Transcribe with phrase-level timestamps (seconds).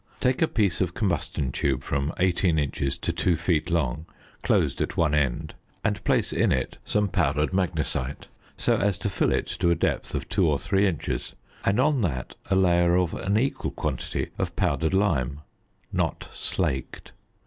[0.19, 4.07] Take a piece of combustion tube from 18 inches to 2 feet long,
[4.41, 8.27] closed at one end, and place in it some powdered magnesite,
[8.57, 11.33] so as to fill it to a depth of 2 or 3 inches,
[11.63, 15.41] and on that a layer of an equal quantity of powdered lime
[15.93, 17.11] (not slaked).